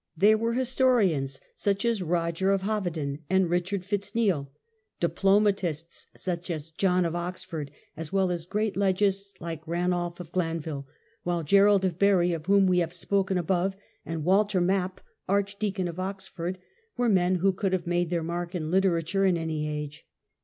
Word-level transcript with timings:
They 0.17 0.33
were 0.33 0.53
historians, 0.53 1.39
such 1.55 1.85
as 1.85 2.01
Roger 2.01 2.49
of 2.51 2.63
Hoveden 2.63 3.19
and 3.29 3.47
Richard 3.51 3.85
Fitz 3.85 4.15
Neal, 4.15 4.51
diplomatists, 4.99 6.07
such 6.17 6.49
as 6.49 6.71
John 6.71 7.05
is 7.05 7.11
min 7.11 7.21
■ 7.21 7.27
en. 7.27 7.33
^^ 7.33 7.35
Qxford, 7.35 7.69
as 7.95 8.11
well 8.11 8.31
as 8.31 8.47
great 8.47 8.73
legists, 8.73 9.39
like 9.39 9.61
Ranulf 9.67 10.19
of 10.19 10.31
Glanville; 10.31 10.87
while 11.21 11.43
Gerald 11.43 11.85
of 11.85 11.99
Barri, 11.99 12.33
of 12.33 12.47
whom 12.47 12.65
we 12.65 12.79
have 12.79 12.95
spoken 12.95 13.37
above, 13.37 13.77
and 14.03 14.23
Walter 14.23 14.59
Map, 14.59 15.01
Archdeacon 15.29 15.87
of 15.87 15.99
Oxford, 15.99 16.57
were 16.97 17.07
men 17.07 17.35
who 17.35 17.53
could 17.53 17.71
have 17.71 17.85
made 17.85 18.09
their 18.09 18.23
mark 18.23 18.55
in 18.55 18.71
literature 18.71 19.23
in 19.25 19.37
any 19.37 19.67
age. 19.69 20.07